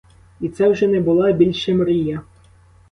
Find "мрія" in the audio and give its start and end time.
1.75-2.21